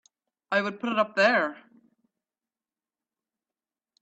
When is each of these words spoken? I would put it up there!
I 0.51 0.63
would 0.63 0.79
put 0.79 0.91
it 0.93 0.97
up 0.97 1.15
there! 1.15 1.61